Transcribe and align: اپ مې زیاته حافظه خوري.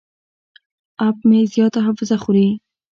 اپ 1.07 1.17
مې 1.27 1.39
زیاته 1.53 1.79
حافظه 1.85 2.17
خوري. 2.23 2.47